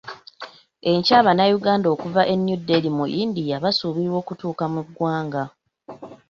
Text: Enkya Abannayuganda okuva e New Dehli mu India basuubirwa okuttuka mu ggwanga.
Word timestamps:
Enkya 0.91 1.15
Abannayuganda 1.21 1.87
okuva 1.95 2.21
e 2.33 2.35
New 2.45 2.57
Dehli 2.67 2.89
mu 2.97 3.05
India 3.23 3.55
basuubirwa 3.63 4.17
okuttuka 4.21 4.63
mu 4.73 4.81
ggwanga. 4.87 5.43